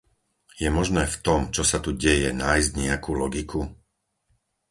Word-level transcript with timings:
Je 0.61 0.65
možné 0.77 1.03
v 1.11 1.19
tom, 1.27 1.39
čo 1.55 1.61
sa 1.69 1.77
tu 1.85 1.91
deje, 2.05 2.29
nájsť 2.43 2.71
nejakú 2.83 3.11
logiku? 3.21 3.61